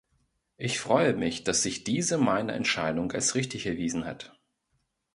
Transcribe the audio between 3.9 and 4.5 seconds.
hat.